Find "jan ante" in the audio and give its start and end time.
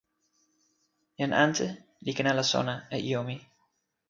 1.21-1.67